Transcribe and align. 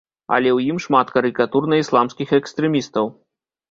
Але 0.37 0.49
ў 0.57 0.71
ім 0.71 0.77
шмат 0.85 1.13
карыкатур 1.19 1.71
на 1.77 1.81
ісламскіх 1.85 2.37
экстрэмістаў. 2.43 3.17